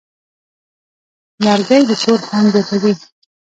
لرګی 1.45 1.81
د 1.89 1.91
کور 2.01 2.19
خوند 2.27 2.47
زیاتوي. 2.53 2.93